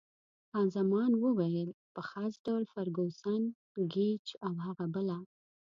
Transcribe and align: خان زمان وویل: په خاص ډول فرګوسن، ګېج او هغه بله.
خان 0.49 0.67
زمان 0.77 1.11
وویل: 1.23 1.69
په 1.93 2.01
خاص 2.09 2.33
ډول 2.45 2.63
فرګوسن، 2.73 3.41
ګېج 3.93 4.25
او 4.45 4.53
هغه 4.65 4.85
بله. 4.95 5.17